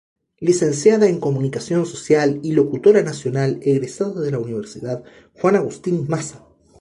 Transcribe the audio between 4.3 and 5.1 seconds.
la Universidad